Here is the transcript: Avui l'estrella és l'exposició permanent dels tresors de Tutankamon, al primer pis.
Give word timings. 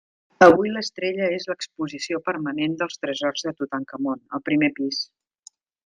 Avui 0.43 0.71
l'estrella 0.77 1.27
és 1.35 1.45
l'exposició 1.51 2.21
permanent 2.29 2.75
dels 2.81 2.99
tresors 3.05 3.47
de 3.49 3.57
Tutankamon, 3.61 4.27
al 4.39 4.45
primer 4.51 4.73
pis. 4.81 5.05